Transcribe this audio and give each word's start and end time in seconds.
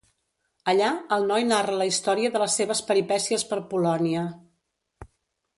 Allà, 0.71 0.87
el 1.17 1.27
noi 1.31 1.45
narra 1.49 1.75
la 1.81 1.87
història 1.91 2.33
de 2.37 2.43
les 2.45 2.57
seves 2.63 2.83
peripècies 2.89 3.49
per 3.53 3.63
Polònia. 3.75 4.29